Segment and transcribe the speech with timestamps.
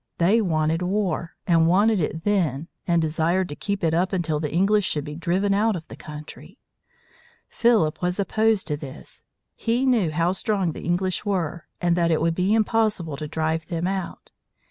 [0.17, 4.51] They wanted war, and wanted it then, and desired to keep it up until the
[4.51, 6.57] English should be driven out of the country.
[7.49, 9.25] Philip was opposed to this.
[9.55, 13.67] He knew how strong the English were, and that it would be impossible to drive
[13.67, 14.31] them out.